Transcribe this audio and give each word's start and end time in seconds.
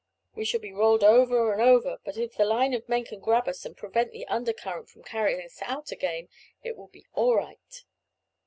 We 0.33 0.45
shall 0.45 0.59
be 0.59 0.73
rolled 0.73 1.03
over 1.03 1.53
and 1.53 1.61
over, 1.61 1.99
but 2.03 2.17
if 2.17 2.35
the 2.35 2.43
line 2.43 2.73
of 2.73 2.89
men 2.89 3.03
can 3.05 3.19
grab 3.19 3.47
us 3.47 3.67
and 3.67 3.77
prevent 3.77 4.11
the 4.11 4.25
under 4.25 4.51
current 4.51 4.89
from 4.89 5.03
carrying 5.03 5.45
us 5.45 5.59
out 5.61 5.91
again, 5.91 6.27
it 6.63 6.75
will 6.75 6.87
be 6.87 7.05
all 7.13 7.35
right." 7.35 7.83